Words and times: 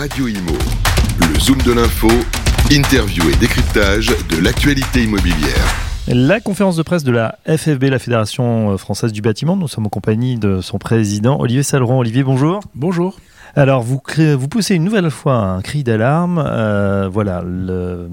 Radio 0.00 0.28
Imo. 0.28 0.56
Le 1.18 1.38
Zoom 1.38 1.58
de 1.58 1.72
l'info, 1.72 2.08
interview 2.70 3.22
et 3.28 3.36
décryptage 3.36 4.06
de 4.30 4.42
l'actualité 4.42 5.02
immobilière. 5.02 5.76
La 6.08 6.40
conférence 6.40 6.76
de 6.76 6.82
presse 6.82 7.04
de 7.04 7.12
la 7.12 7.38
FFB, 7.46 7.84
la 7.84 7.98
Fédération 7.98 8.78
française 8.78 9.12
du 9.12 9.20
bâtiment, 9.20 9.56
nous 9.56 9.68
sommes 9.68 9.84
en 9.84 9.90
compagnie 9.90 10.38
de 10.38 10.62
son 10.62 10.78
président 10.78 11.38
Olivier 11.38 11.62
Saleron. 11.62 11.98
Olivier, 11.98 12.22
bonjour. 12.22 12.60
Bonjour. 12.74 13.18
Alors, 13.54 13.82
vous, 13.82 14.00
vous 14.16 14.48
poussez 14.48 14.74
une 14.74 14.84
nouvelle 14.84 15.10
fois 15.10 15.34
un 15.34 15.60
cri 15.60 15.84
d'alarme. 15.84 16.42
Euh, 16.46 17.06
voilà, 17.12 17.42
le, 17.44 18.08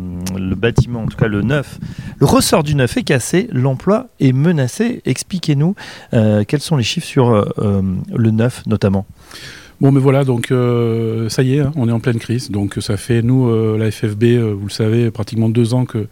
bâtiment, 0.57 1.03
en 1.03 1.07
tout 1.07 1.15
cas 1.15 1.29
le 1.29 1.41
neuf, 1.41 1.79
le 2.17 2.25
ressort 2.25 2.63
du 2.63 2.75
neuf 2.75 2.97
est 2.97 3.03
cassé, 3.03 3.47
l'emploi 3.53 4.07
est 4.19 4.33
menacé. 4.33 5.01
Expliquez-nous 5.05 5.73
euh, 6.13 6.43
quels 6.45 6.59
sont 6.59 6.75
les 6.75 6.83
chiffres 6.83 7.07
sur 7.07 7.29
euh, 7.33 7.81
le 8.13 8.31
neuf 8.31 8.63
notamment. 8.65 9.05
Bon, 9.79 9.91
mais 9.91 9.99
voilà, 9.99 10.23
donc 10.23 10.49
euh, 10.49 11.29
ça 11.29 11.43
y 11.43 11.57
est, 11.57 11.59
hein, 11.59 11.71
on 11.75 11.87
est 11.87 11.91
en 11.91 11.99
pleine 11.99 12.17
crise. 12.17 12.49
Donc 12.49 12.77
ça 12.79 12.97
fait, 12.97 13.21
nous, 13.21 13.47
euh, 13.47 13.77
la 13.77 13.91
FFB, 13.91 14.23
euh, 14.23 14.55
vous 14.57 14.65
le 14.65 14.71
savez, 14.71 15.11
pratiquement 15.11 15.49
deux 15.49 15.75
ans 15.75 15.85
que, 15.85 16.07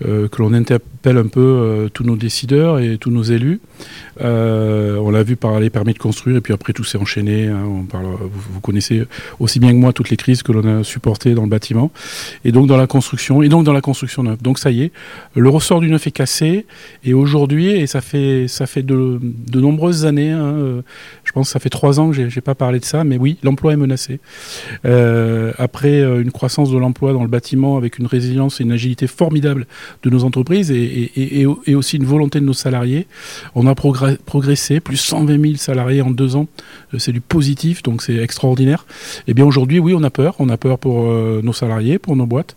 que 0.00 0.42
l'on 0.42 0.52
interpelle 0.52 1.18
un 1.18 1.28
peu 1.28 1.88
tous 1.94 2.02
nos 2.02 2.16
décideurs 2.16 2.80
et 2.80 2.98
tous 2.98 3.12
nos 3.12 3.22
élus. 3.22 3.60
on 4.20 5.10
l'a 5.10 5.22
vu 5.22 5.36
par 5.36 5.60
les 5.60 5.70
permis 5.70 5.94
de 5.94 5.98
construire 5.98 6.38
et 6.38 6.40
puis 6.40 6.52
après 6.52 6.72
tout 6.72 6.82
s'est 6.82 6.98
enchaîné. 6.98 7.46
Hein, 7.46 7.62
vous, 7.92 8.60
connaissez 8.60 9.04
aussi 9.38 9.60
bien 9.60 9.70
que 9.70 9.76
moi 9.76 9.92
toutes 9.92 10.10
les 10.10 10.16
crises 10.16 10.42
que 10.42 10.50
l'on 10.50 10.80
a 10.80 10.82
supportées 10.82 11.34
dans 11.34 11.42
le 11.42 11.48
bâtiment 11.48 11.92
et 12.44 12.50
donc 12.50 12.66
dans 12.66 12.76
la 12.76 12.88
construction 12.88 13.40
et 13.40 13.48
donc 13.48 13.64
dans 13.64 13.72
la 13.72 13.80
construction 13.80 14.24
neuve. 14.24 14.42
Donc 14.42 14.58
ça 14.58 14.72
y 14.72 14.82
est, 14.82 14.92
le 15.36 15.48
ressort 15.48 15.80
du 15.80 15.88
neuf 15.88 16.08
est 16.08 16.10
cassé 16.10 16.66
et 17.04 17.14
aujourd'hui, 17.14 17.68
et 17.68 17.86
ça 17.86 18.00
fait, 18.00 18.48
ça 18.48 18.66
fait 18.66 18.82
de, 18.82 19.20
de 19.22 19.60
nombreuses 19.60 20.04
années, 20.04 20.32
hein, 20.32 20.82
je 21.22 21.32
pense 21.32 21.46
que 21.46 21.52
ça 21.52 21.60
fait 21.60 21.70
trois 21.70 22.00
ans 22.00 22.10
que 22.10 22.28
j'ai 22.28 22.40
pas 22.40 22.56
parlé 22.56 22.80
de 22.80 22.84
ça, 22.84 23.03
mais 23.04 23.18
oui, 23.18 23.38
l'emploi 23.42 23.72
est 23.72 23.76
menacé. 23.76 24.20
Euh, 24.84 25.52
après 25.58 26.00
euh, 26.00 26.22
une 26.22 26.32
croissance 26.32 26.70
de 26.70 26.78
l'emploi 26.78 27.12
dans 27.12 27.22
le 27.22 27.28
bâtiment 27.28 27.76
avec 27.76 27.98
une 27.98 28.06
résilience 28.06 28.60
et 28.60 28.64
une 28.64 28.72
agilité 28.72 29.06
formidable 29.06 29.66
de 30.02 30.10
nos 30.10 30.24
entreprises 30.24 30.70
et, 30.70 31.46
aussi 31.74 31.96
une 31.96 32.04
volonté 32.04 32.40
de 32.40 32.44
nos 32.44 32.52
salariés, 32.52 33.06
on 33.54 33.66
a 33.66 33.74
progressé, 33.74 34.80
plus 34.80 34.96
120 34.96 35.40
000 35.40 35.54
salariés 35.56 36.02
en 36.02 36.10
deux 36.10 36.36
ans, 36.36 36.46
euh, 36.92 36.98
c'est 36.98 37.12
du 37.12 37.20
positif, 37.20 37.82
donc 37.82 38.02
c'est 38.02 38.16
extraordinaire. 38.16 38.86
Et 39.20 39.22
eh 39.28 39.34
bien 39.34 39.44
aujourd'hui, 39.44 39.78
oui, 39.78 39.94
on 39.96 40.02
a 40.02 40.10
peur, 40.10 40.36
on 40.38 40.48
a 40.48 40.56
peur 40.56 40.78
pour 40.78 41.12
nos 41.42 41.52
salariés, 41.52 41.98
pour 41.98 42.16
nos 42.16 42.26
boîtes, 42.26 42.56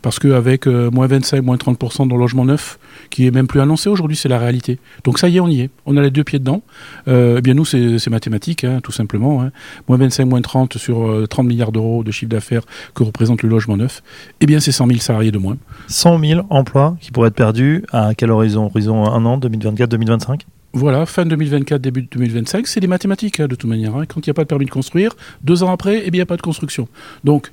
parce 0.00 0.18
qu'avec 0.18 0.66
moins 0.66 1.06
25, 1.06 1.42
moins 1.42 1.56
30% 1.56 2.08
dans 2.08 2.16
le 2.16 2.20
logement 2.20 2.44
neuf, 2.44 2.78
qui 3.10 3.26
est 3.26 3.30
même 3.30 3.46
plus 3.46 3.60
annoncé 3.60 3.88
aujourd'hui, 3.88 4.16
c'est 4.16 4.28
la 4.28 4.38
réalité. 4.38 4.78
Donc 5.04 5.18
ça 5.18 5.28
y 5.28 5.36
est, 5.36 5.40
on 5.40 5.48
y 5.48 5.62
est, 5.62 5.70
on 5.86 5.96
a 5.96 6.02
les 6.02 6.10
deux 6.10 6.24
pieds 6.24 6.38
dedans. 6.38 6.62
eh 7.06 7.40
bien 7.42 7.54
nous, 7.54 7.64
c'est 7.64 8.10
mathématique, 8.10 8.64
hein, 8.64 8.80
tout 8.82 8.92
simplement. 8.92 9.42
Hein 9.42 9.50
moins 9.88 9.98
25, 9.98 10.24
moins 10.26 10.42
30 10.42 10.78
sur 10.78 11.26
30 11.28 11.44
euh, 11.44 11.48
milliards 11.48 11.72
d'euros 11.72 12.04
de 12.04 12.10
chiffre 12.10 12.30
d'affaires 12.30 12.62
que 12.94 13.02
représente 13.02 13.42
le 13.42 13.48
logement 13.48 13.76
neuf, 13.76 14.02
eh 14.40 14.46
bien 14.46 14.60
c'est 14.60 14.72
100 14.72 14.86
000 14.86 14.98
salariés 15.00 15.30
de 15.30 15.38
moins. 15.38 15.56
100 15.88 16.18
000 16.18 16.46
emplois 16.50 16.96
qui 17.00 17.10
pourraient 17.10 17.28
être 17.28 17.34
perdus 17.34 17.84
à 17.92 18.14
quel 18.16 18.30
horizon? 18.30 18.66
Horizon 18.66 19.04
un 19.04 19.24
an, 19.24 19.38
2024-2025 19.38 20.40
voilà, 20.74 21.04
fin 21.04 21.26
2024, 21.26 21.82
début 21.82 22.02
2025, 22.10 22.66
c'est 22.66 22.80
des 22.80 22.86
mathématiques 22.86 23.40
hein, 23.40 23.46
de 23.46 23.54
toute 23.54 23.68
manière. 23.68 23.94
Hein. 23.94 24.04
Quand 24.06 24.26
il 24.26 24.30
n'y 24.30 24.32
a 24.32 24.34
pas 24.34 24.44
de 24.44 24.48
permis 24.48 24.64
de 24.64 24.70
construire, 24.70 25.14
deux 25.42 25.62
ans 25.62 25.70
après, 25.70 26.02
eh 26.06 26.10
bien, 26.10 26.12
il 26.12 26.20
n'y 26.20 26.22
a 26.22 26.26
pas 26.26 26.38
de 26.38 26.42
construction. 26.42 26.88
Donc, 27.24 27.50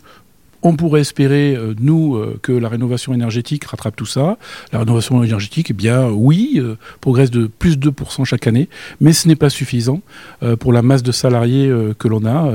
on 0.62 0.76
pourrait 0.76 1.02
espérer, 1.02 1.56
euh, 1.56 1.74
nous, 1.80 2.16
euh, 2.16 2.38
que 2.42 2.52
la 2.52 2.68
rénovation 2.70 3.14
énergétique 3.14 3.64
rattrape 3.64 3.96
tout 3.96 4.06
ça. 4.06 4.38
La 4.74 4.80
rénovation 4.80 5.24
énergétique, 5.24 5.68
eh 5.70 5.74
bien, 5.74 6.10
oui, 6.10 6.56
euh, 6.58 6.76
progresse 7.02 7.32
de 7.32 7.48
plus 7.48 7.78
de 7.78 7.90
2% 7.90 8.26
chaque 8.26 8.48
année, 8.48 8.68
mais 9.00 9.14
ce 9.14 9.28
n'est 9.28 9.36
pas 9.36 9.50
suffisant 9.50 10.02
pour 10.60 10.74
la 10.74 10.82
masse 10.82 11.04
de 11.04 11.12
salariés 11.12 11.72
que 11.98 12.08
l'on 12.08 12.26
a. 12.26 12.52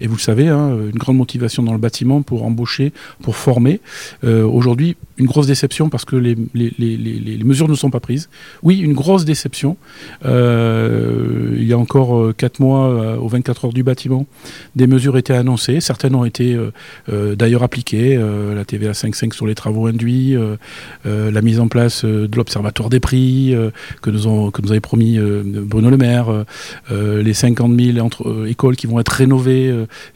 et 0.00 0.06
vous 0.06 0.16
le 0.16 0.20
savez, 0.20 0.48
hein, 0.48 0.76
une 0.92 0.98
grande 0.98 1.16
motivation 1.16 1.62
dans 1.62 1.72
le 1.72 1.78
bâtiment 1.78 2.22
pour 2.22 2.44
embaucher, 2.44 2.92
pour 3.22 3.36
former. 3.36 3.80
Aujourd'hui, 4.22 4.96
une 5.18 5.26
grosse 5.26 5.46
déception 5.46 5.88
parce 5.88 6.04
que 6.04 6.16
les, 6.16 6.36
les, 6.54 7.44
mesures 7.44 7.68
ne 7.68 7.74
sont 7.74 7.90
pas 7.90 8.00
prises. 8.00 8.28
Oui, 8.62 8.78
une 8.78 8.92
grosse 8.92 9.24
déception. 9.24 9.76
il 10.24 11.64
y 11.64 11.72
a 11.72 11.78
encore 11.78 12.34
4 12.36 12.60
mois, 12.60 13.18
aux 13.18 13.28
24 13.28 13.66
heures 13.66 13.72
du 13.72 13.82
bâtiment, 13.82 14.26
des 14.76 14.86
mesures 14.86 15.16
étaient 15.16 15.34
annoncées. 15.34 15.80
Certaines 15.80 16.14
ont 16.14 16.24
été 16.24 16.58
d'ailleurs 17.34 17.62
appliqué, 17.62 18.16
euh, 18.16 18.54
la 18.54 18.64
TVA 18.64 18.92
5.5 18.92 19.32
sur 19.32 19.46
les 19.46 19.54
travaux 19.54 19.86
induits, 19.86 20.36
euh, 20.36 20.56
la 21.04 21.42
mise 21.42 21.60
en 21.60 21.68
place 21.68 22.04
de 22.04 22.36
l'Observatoire 22.36 22.90
des 22.90 23.00
prix 23.00 23.54
que, 24.00 24.10
nous 24.10 24.50
que 24.50 24.62
nous 24.62 24.70
avait 24.70 24.80
promis 24.80 25.18
Bruno 25.18 25.90
Le 25.90 25.96
Maire, 25.96 26.44
les 26.90 27.34
50 27.34 27.78
000 27.78 27.98
entre, 28.04 28.46
écoles 28.48 28.76
qui 28.76 28.86
vont 28.86 29.00
être 29.00 29.10
rénovées 29.10 29.72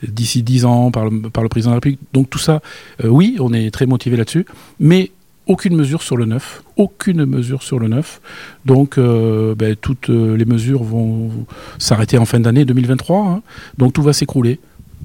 d'ici 0.07 0.43
10 0.43 0.65
ans 0.65 0.91
par 0.91 1.07
le, 1.07 1.23
par 1.31 1.43
le 1.43 1.49
président 1.49 1.71
de 1.71 1.75
la 1.75 1.77
République. 1.77 2.01
Donc 2.13 2.31
tout 2.31 2.39
ça, 2.39 2.61
oui, 3.05 3.37
on 3.41 3.53
est 3.53 3.71
très 3.71 3.87
motivé 3.87 4.17
là-dessus, 4.17 4.47
mais 4.81 5.11
aucune 5.47 5.77
mesure 5.77 6.03
sur 6.03 6.17
le 6.17 6.25
neuf, 6.25 6.63
aucune 6.77 7.25
mesure 7.25 7.63
sur 7.63 7.79
le 7.79 7.89
neuf. 7.89 8.21
Donc, 8.65 8.99
ben, 8.99 9.77
toutes 9.81 10.09
les 10.09 10.45
mesures 10.45 10.83
vont 10.83 11.31
s'arrêter 11.79 12.19
en 12.19 12.25
fin 12.25 12.41
d'année 12.41 12.65
2023. 12.65 13.27
Hein. 13.27 13.43
Donc, 13.79 13.93
tout 13.93 14.03
va 14.03 14.13
s'écrouler. 14.13 14.59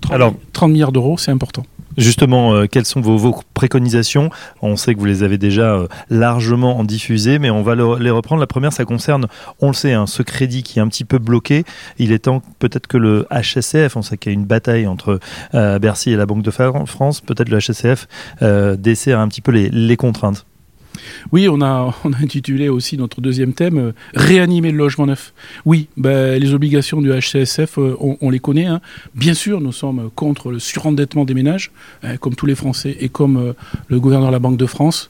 Alors, 0.10 0.34
30 0.54 0.72
milliards 0.72 0.92
d'euros, 0.92 1.18
c'est 1.18 1.32
important. 1.32 1.66
Justement, 1.98 2.54
euh, 2.54 2.66
quelles 2.68 2.86
sont 2.86 3.02
vos, 3.02 3.42
préconisations? 3.54 4.30
On 4.62 4.76
sait 4.76 4.94
que 4.94 5.00
vous 5.00 5.06
les 5.06 5.24
avez 5.24 5.38
déjà 5.38 5.76
euh, 5.76 5.88
largement 6.10 6.84
diffusées, 6.84 7.40
mais 7.40 7.50
on 7.50 7.64
va 7.64 7.76
les 7.76 8.10
reprendre. 8.12 8.40
La 8.40 8.48
première, 8.48 8.74
ça 8.74 8.86
concerne, 8.86 9.28
on 9.60 9.68
le 9.68 9.74
sait, 9.74 9.94
hein, 9.94 10.08
ce 10.08 10.24
crédit 10.24 10.64
qui 10.64 10.80
est 10.80 10.82
un 10.82 10.88
petit 10.88 11.06
peu 11.06 11.20
bloqué. 11.20 11.64
Il 11.98 12.12
est 12.12 12.20
temps 12.20 12.42
peut-être 12.60 12.88
que 12.88 12.98
le 12.98 13.28
HSCF, 13.32 13.96
on 13.96 14.02
sait 14.02 14.18
qu'il 14.18 14.32
y 14.32 14.36
a 14.36 14.38
une 14.40 14.46
bataille 14.46 14.88
entre 14.88 15.20
euh, 15.54 15.80
Bercy 15.80 16.12
et 16.12 16.16
la 16.16 16.26
Banque 16.26 16.44
de 16.44 16.52
France, 16.52 17.22
peut-être 17.22 17.50
le 17.50 17.60
HSCF 17.60 18.08
dessert 18.78 19.20
un 19.20 19.28
petit 19.28 19.42
peu 19.42 19.52
les 19.52 19.98
contraintes. 19.98 20.46
Oui, 21.32 21.48
on 21.50 21.62
a, 21.62 21.96
intitulé 22.22 22.70
aussi 22.70 22.98
notre 22.98 23.22
deuxième 23.22 23.54
thème 23.54 23.78
euh, 23.78 23.92
Réanimer 24.14 24.72
le 24.72 24.78
logement 24.78 25.06
neuf. 25.06 25.34
Oui, 25.66 25.88
ben, 25.98 26.40
les 26.40 26.54
obligations 26.54 27.02
du 27.02 27.12
HCSF, 27.12 27.78
euh, 27.78 27.96
on, 28.00 28.30
les 28.30 28.40
connaît. 28.40 28.66
Hein. 28.66 28.82
Bien 29.16 29.34
sûr, 29.34 29.62
nous 29.62 29.72
sommes 29.72 30.10
contre 30.16 30.52
le 30.52 30.60
surendettement 30.60 31.26
des 31.26 31.34
ménages, 31.34 31.72
hein, 32.04 32.18
comme 32.18 32.36
tous 32.36 32.46
les 32.46 32.56
Français 32.56 32.96
et 33.00 33.10
comme 33.10 33.38
euh, 33.38 33.54
le 33.88 34.00
gouverneur 34.00 34.30
de 34.30 34.34
la 34.34 34.40
Banque 34.40 34.58
de 34.58 34.66
France. 34.66 35.10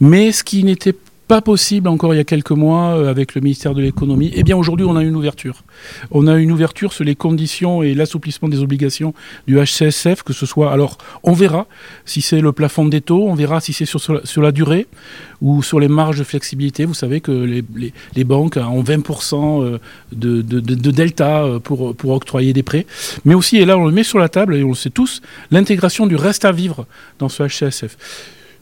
Mais 0.00 0.32
ce 0.32 0.42
qui 0.42 0.64
n'était 0.64 0.94
pas 1.26 1.40
possible 1.40 1.88
encore 1.88 2.14
il 2.14 2.18
y 2.18 2.20
a 2.20 2.24
quelques 2.24 2.50
mois 2.50 2.96
euh, 2.96 3.08
avec 3.08 3.34
le 3.34 3.40
ministère 3.40 3.74
de 3.74 3.80
l'économie, 3.80 4.30
eh 4.34 4.42
bien 4.42 4.56
aujourd'hui 4.56 4.86
on 4.86 4.96
a 4.96 5.02
une 5.02 5.16
ouverture. 5.16 5.64
On 6.10 6.26
a 6.26 6.36
une 6.36 6.52
ouverture 6.52 6.92
sur 6.92 7.04
les 7.04 7.14
conditions 7.14 7.82
et 7.82 7.94
l'assouplissement 7.94 8.48
des 8.48 8.60
obligations 8.60 9.14
du 9.46 9.58
HCSF, 9.58 10.22
que 10.22 10.32
ce 10.32 10.46
soit, 10.46 10.72
alors 10.72 10.98
on 11.22 11.32
verra 11.32 11.66
si 12.04 12.20
c'est 12.20 12.40
le 12.40 12.52
plafond 12.52 12.84
des 12.86 13.00
taux, 13.00 13.26
on 13.26 13.34
verra 13.34 13.60
si 13.60 13.72
c'est 13.72 13.86
sur, 13.86 14.00
sur, 14.00 14.42
la 14.42 14.52
durée 14.52 14.86
ou 15.40 15.62
sur 15.62 15.80
les 15.80 15.88
marges 15.88 16.18
de 16.18 16.24
flexibilité. 16.24 16.84
Vous 16.84 16.94
savez 16.94 17.20
que 17.20 17.32
les, 17.32 17.64
les, 18.14 18.24
banques 18.24 18.56
ont 18.56 18.82
20% 18.82 19.62
euh, 19.62 19.78
de, 20.12 20.42
de, 20.42 20.60
de, 20.60 20.90
delta 20.90 21.44
euh, 21.44 21.58
pour, 21.58 21.94
pour 21.96 22.10
octroyer 22.10 22.52
des 22.52 22.62
prêts. 22.62 22.86
Mais 23.24 23.34
aussi, 23.34 23.56
et 23.56 23.64
là 23.64 23.78
on 23.78 23.86
le 23.86 23.92
met 23.92 24.04
sur 24.04 24.18
la 24.18 24.28
table, 24.28 24.56
et 24.56 24.64
on 24.64 24.70
le 24.70 24.74
sait 24.74 24.90
tous, 24.90 25.22
l'intégration 25.50 26.06
du 26.06 26.16
reste 26.16 26.44
à 26.44 26.52
vivre 26.52 26.86
dans 27.18 27.28
ce 27.28 27.42
HCSF. 27.44 27.96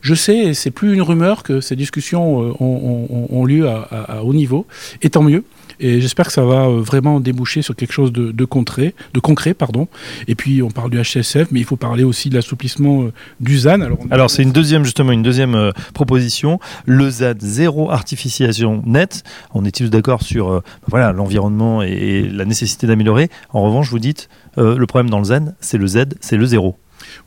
Je 0.03 0.15
sais, 0.15 0.37
et 0.37 0.55
c'est 0.55 0.73
plus 0.73 0.95
une 0.95 1.03
rumeur, 1.03 1.45
que 1.45 1.61
ces 1.61 1.77
discussions 1.77 2.43
euh, 2.43 2.53
ont, 2.59 3.45
lieu 3.45 3.69
à, 3.69 4.25
haut 4.25 4.35
niveau, 4.35 4.67
et 5.01 5.11
tant 5.11 5.23
mieux. 5.23 5.45
Et 5.79 6.01
j'espère 6.01 6.27
que 6.27 6.33
ça 6.33 6.45
va 6.45 6.67
euh, 6.67 6.81
vraiment 6.81 7.21
déboucher 7.21 7.63
sur 7.63 7.77
quelque 7.77 7.93
chose 7.93 8.13
de, 8.13 8.45
concret, 8.45 8.95
de 9.15 9.21
concret, 9.21 9.55
pardon. 9.55 9.87
Et 10.27 10.35
puis 10.35 10.61
on 10.61 10.71
parle 10.71 10.91
du 10.91 11.01
HCSF, 11.01 11.49
mais 11.53 11.61
il 11.61 11.65
faut 11.65 11.77
parler 11.77 12.03
aussi 12.03 12.31
de 12.31 12.35
l'assouplissement 12.35 13.05
euh, 13.05 13.13
du 13.41 13.59
ZAN. 13.61 13.81
Alors, 14.11 14.29
c'est 14.29 14.43
une 14.43 14.53
deuxième 14.53 14.85
justement 14.85 15.13
une 15.13 15.23
deuxième 15.23 15.73
proposition, 15.95 16.59
le 16.85 17.09
ZAN 17.09 17.35
zéro 17.39 17.91
artificialisation 17.91 18.83
nette. 18.85 19.23
On 19.55 19.65
est 19.65 19.75
tous 19.75 19.89
d'accord 19.89 20.23
sur 20.23 20.63
voilà 20.89 21.13
l'environnement 21.13 21.83
et, 21.83 22.29
la 22.29 22.45
nécessité 22.45 22.89
d'améliorer. 22.89 23.29
En 23.51 23.63
revanche, 23.63 23.89
vous 23.91 24.01
dites 24.01 24.29
le 24.57 24.85
problème 24.87 25.11
dans 25.11 25.19
le 25.19 25.25
ZAN, 25.25 25.55
c'est 25.61 25.79
le 25.79 25.87
Z, 25.87 26.05
c'est 26.21 26.37
le 26.37 26.47
zéro. 26.47 26.77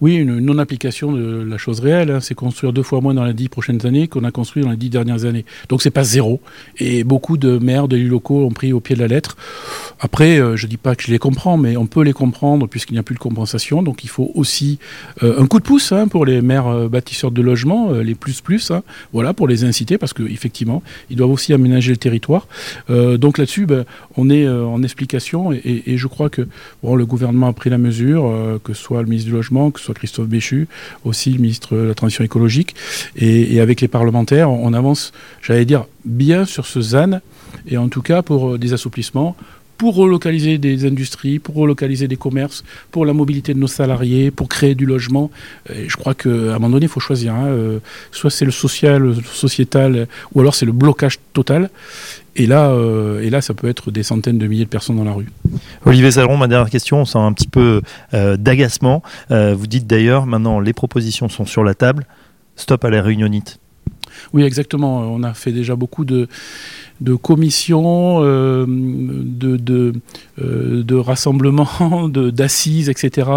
Oui, 0.01 0.15
une 0.15 0.39
non-application 0.39 1.11
de 1.11 1.43
la 1.43 1.57
chose 1.57 1.79
réelle. 1.79 2.11
Hein. 2.11 2.19
c'est 2.19 2.35
construire 2.35 2.73
deux 2.73 2.83
fois 2.83 3.01
moins 3.01 3.13
dans 3.13 3.25
les 3.25 3.33
dix 3.33 3.49
prochaines 3.49 3.85
années 3.85 4.07
qu'on 4.07 4.23
a 4.23 4.31
construit 4.31 4.63
dans 4.63 4.71
les 4.71 4.77
dix 4.77 4.89
dernières 4.89 5.25
années. 5.25 5.45
Donc 5.69 5.81
c'est 5.81 5.91
pas 5.91 6.03
zéro. 6.03 6.41
Et 6.77 7.03
beaucoup 7.03 7.37
de 7.37 7.57
maires, 7.57 7.87
d'élus 7.87 8.07
locaux 8.07 8.45
ont 8.45 8.51
pris 8.51 8.73
au 8.73 8.79
pied 8.79 8.95
de 8.95 9.01
la 9.01 9.07
lettre. 9.07 9.35
Après, 9.99 10.39
euh, 10.39 10.55
je 10.55 10.67
dis 10.67 10.77
pas 10.77 10.95
que 10.95 11.03
je 11.03 11.11
les 11.11 11.19
comprends, 11.19 11.57
mais 11.57 11.77
on 11.77 11.87
peut 11.87 12.03
les 12.03 12.13
comprendre 12.13 12.67
puisqu'il 12.67 12.93
n'y 12.93 12.99
a 12.99 13.03
plus 13.03 13.15
de 13.15 13.19
compensation. 13.19 13.81
Donc 13.81 14.03
il 14.03 14.09
faut 14.09 14.31
aussi 14.35 14.79
euh, 15.23 15.41
un 15.41 15.47
coup 15.47 15.59
de 15.59 15.63
pouce 15.63 15.91
hein, 15.91 16.07
pour 16.07 16.25
les 16.25 16.41
maires 16.41 16.67
euh, 16.67 16.89
bâtisseurs 16.89 17.31
de 17.31 17.41
logements, 17.41 17.91
les 17.91 18.15
plus 18.15 18.41
plus, 18.41 18.71
hein. 18.71 18.83
voilà, 19.13 19.33
pour 19.33 19.47
les 19.47 19.63
inciter 19.63 19.97
parce 19.97 20.13
qu'effectivement, 20.13 20.83
ils 21.09 21.15
doivent 21.15 21.31
aussi 21.31 21.53
aménager 21.53 21.91
le 21.91 21.97
territoire. 21.97 22.47
donc 22.89 23.37
là-dessus, 23.37 23.65
ben, 23.65 23.85
on 24.17 24.29
est 24.29 24.47
en 24.47 24.83
explication 24.83 25.51
et, 25.51 25.97
je 25.97 26.07
crois 26.07 26.29
que 26.29 26.47
le 26.83 27.05
gouvernement 27.05 27.47
a 27.47 27.53
pris 27.53 27.69
la 27.69 27.77
mesure, 27.77 28.59
que 28.63 28.73
ce 28.73 28.81
soit 28.81 29.01
le 29.01 29.07
ministre 29.07 29.29
du 29.29 29.35
Logement, 29.35 29.71
que 29.75 29.79
ce 29.79 29.85
soit 29.85 29.95
Christophe 29.95 30.27
Béchu, 30.27 30.67
aussi 31.03 31.31
le 31.31 31.39
ministre 31.39 31.75
de 31.75 31.83
la 31.83 31.93
Transition 31.93 32.23
écologique. 32.23 32.75
Et, 33.15 33.59
avec 33.59 33.81
les 33.81 33.87
parlementaires, 33.87 34.49
on 34.49 34.73
avance, 34.73 35.13
j'allais 35.41 35.65
dire, 35.65 35.85
bien 36.03 36.45
sur 36.45 36.65
ce 36.65 36.81
ZAN, 36.81 37.21
et 37.67 37.77
en 37.77 37.89
tout 37.89 38.01
cas 38.01 38.21
pour 38.21 38.53
euh, 38.53 38.57
des 38.57 38.73
assouplissements 38.73 39.35
pour 39.77 39.95
relocaliser 39.95 40.57
des 40.57 40.85
industries, 40.85 41.39
pour 41.39 41.55
relocaliser 41.55 42.07
des 42.07 42.15
commerces, 42.15 42.63
pour 42.91 43.05
la 43.05 43.13
mobilité 43.13 43.53
de 43.53 43.59
nos 43.59 43.67
salariés, 43.67 44.31
pour 44.31 44.47
créer 44.47 44.73
du 44.73 44.85
logement. 44.85 45.31
Et 45.69 45.89
je 45.89 45.97
crois 45.97 46.13
qu'à 46.13 46.29
un 46.29 46.53
moment 46.53 46.69
donné, 46.69 46.85
il 46.85 46.89
faut 46.89 47.01
choisir. 47.01 47.33
Hein. 47.33 47.47
Euh, 47.47 47.79
soit 48.11 48.29
c'est 48.29 48.45
le 48.45 48.51
social, 48.51 49.01
le 49.01 49.15
sociétal, 49.15 50.07
ou 50.33 50.39
alors 50.39 50.55
c'est 50.55 50.65
le 50.65 50.71
blocage 50.71 51.19
total. 51.33 51.69
Et 52.35 52.47
là, 52.47 52.69
euh, 52.69 53.21
et 53.21 53.29
là, 53.29 53.41
ça 53.41 53.53
peut 53.53 53.67
être 53.67 53.91
des 53.91 54.03
centaines 54.03 54.37
de 54.37 54.47
milliers 54.47 54.65
de 54.65 54.69
personnes 54.69 54.97
dans 54.97 55.03
la 55.03 55.13
rue. 55.13 55.27
Olivier 55.85 56.11
Salron, 56.11 56.37
ma 56.37 56.47
dernière 56.47 56.69
question, 56.69 57.01
on 57.01 57.05
sent 57.05 57.17
un 57.17 57.31
petit 57.33 57.47
peu 57.47 57.81
euh, 58.13 58.37
d'agacement. 58.37 59.01
vous 59.29 59.67
dites 59.67 59.87
d'ailleurs, 59.87 60.25
maintenant, 60.25 60.59
les 60.59 60.73
propositions 60.73 61.29
sont 61.29 61.45
sur 61.45 61.63
la 61.63 61.73
table. 61.73 62.05
Stop 62.55 62.85
à 62.85 62.89
la 62.89 63.01
réunionnite. 63.01 63.59
Oui, 64.33 64.43
exactement. 64.43 65.01
On 65.01 65.23
a 65.23 65.33
fait 65.33 65.51
déjà 65.51 65.75
beaucoup 65.75 66.05
de, 66.05 66.27
de 67.01 67.13
commissions, 67.13 68.19
euh, 68.21 68.65
de, 68.67 69.57
de, 69.57 69.93
euh, 70.41 70.83
de 70.83 70.95
rassemblements, 70.95 72.09
d'assises, 72.09 72.89
etc. 72.89 73.29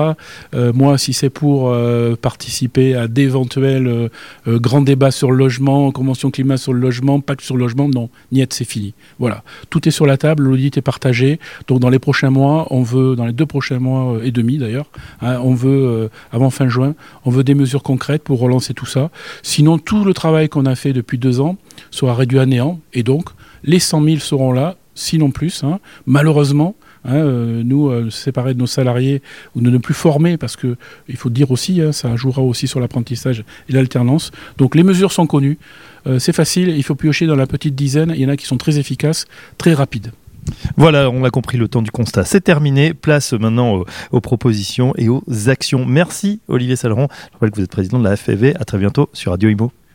Euh, 0.55 0.73
moi, 0.73 0.97
si 0.99 1.13
c'est 1.13 1.31
pour 1.31 1.75
participer 2.21 2.95
à 2.95 3.09
d'éventuels 3.09 4.11
grands 4.47 4.81
débats 4.81 5.11
sur 5.11 5.31
le 5.31 5.37
logement, 5.37 5.91
convention 5.91 6.31
climat 6.31 6.57
sur 6.57 6.73
le 6.73 6.81
logement, 6.81 7.21
pacte 7.21 7.43
sur 7.43 7.57
le 7.57 7.61
logement, 7.61 7.89
non, 7.89 8.09
niet, 8.33 8.53
c'est 8.53 8.65
fini. 8.65 8.95
Voilà, 9.19 9.43
tout 9.71 9.87
est 9.89 9.91
sur 9.91 10.07
la 10.07 10.17
table, 10.17 10.45
l'audit 10.45 10.77
est 10.77 10.83
partagé. 10.83 11.39
Donc 11.67 11.81
dans 11.81 11.91
les 11.91 11.99
prochains 11.99 12.31
mois, 12.31 12.67
on 12.71 12.83
veut, 12.83 13.17
dans 13.17 13.27
les 13.27 13.33
deux 13.33 13.47
prochains 13.47 13.79
mois 13.79 14.19
et 14.23 14.31
demi 14.31 14.59
d'ailleurs, 14.59 14.87
hein, 15.23 15.39
on 15.43 15.55
veut, 15.55 16.11
avant 16.33 16.51
fin 16.51 16.69
juin, 16.69 16.95
on 17.25 17.31
veut 17.31 17.45
des 17.45 17.55
mesures 17.55 17.83
concrètes 17.83 18.23
pour 18.23 18.41
relancer 18.41 18.75
tout 18.75 18.87
ça. 18.87 19.11
Sinon, 19.43 19.79
tout 19.79 20.05
le 20.05 20.15
travail 20.15 20.49
qu'on 20.49 20.67
a 20.67 20.68
fait 20.75 20.93
depuis 20.93 21.19
deux 21.19 21.41
ans 21.41 21.57
sera 21.91 22.15
réduit 22.15 22.39
à 22.39 22.47
néant 22.47 22.81
et 22.93 23.03
donc 23.03 23.31
les 23.65 23.79
100 23.79 24.05
000 24.05 24.17
seront 24.19 24.53
là, 24.53 24.77
sinon 24.95 25.31
plus. 25.31 25.65
Hein. 25.65 25.81
Malheureusement, 26.07 26.75
hein, 27.05 27.15
euh, 27.15 27.63
nous, 27.65 27.89
euh, 27.89 28.11
séparer 28.11 28.55
de 28.55 28.59
nos 28.59 28.67
salariés 28.67 29.23
ou 29.55 29.61
de 29.61 29.71
ne 29.71 29.79
plus 29.79 29.95
former, 29.95 30.37
parce 30.37 30.57
que 30.57 30.77
il 31.09 31.17
faut 31.17 31.31
dire 31.31 31.51
aussi, 31.51 31.81
hein, 31.81 31.93
ça 31.93 32.15
jouera 32.17 32.43
aussi 32.43 32.69
sur 32.69 32.81
l'apprentissage 32.81 33.45
et 33.69 33.73
l'alternance. 33.73 34.31
Donc 34.59 34.75
les 34.75 34.83
mesures 34.83 35.13
sont 35.13 35.27
connues, 35.27 35.59
euh, 36.07 36.19
c'est 36.19 36.33
facile, 36.33 36.69
il 36.71 36.83
faut 36.83 36.95
piocher 36.95 37.27
dans 37.27 37.37
la 37.37 37.47
petite 37.47 37.75
dizaine, 37.75 38.13
il 38.15 38.21
y 38.21 38.27
en 38.27 38.31
a 38.31 38.37
qui 38.37 38.47
sont 38.47 38.59
très 38.59 38.79
efficaces, 38.79 39.27
très 39.57 39.75
rapides. 39.75 40.13
Voilà, 40.77 41.11
on 41.11 41.25
a 41.25 41.31
compris 41.31 41.59
le 41.59 41.69
temps 41.69 41.83
du 41.83 41.91
constat. 41.91 42.25
C'est 42.25 42.41
terminé. 42.41 42.95
Place 42.95 43.35
maintenant 43.35 43.85
aux, 44.13 44.21
propositions 44.23 44.95
et 44.97 45.11
aux 45.11 45.23
actions. 45.47 45.85
Merci 45.85 46.41
Olivier 46.49 46.75
Saleron. 46.75 47.09
Je 47.11 47.33
rappelle 47.35 47.51
que 47.51 47.57
vous 47.57 47.65
êtes 47.65 47.71
président 47.71 47.99
de 47.99 48.05
la 48.05 48.17
FFV. 48.17 48.55
À 48.57 48.65
très 48.65 48.79
bientôt 48.79 49.11
sur 49.13 49.33
Radio 49.33 49.51
Imo. 49.51 49.71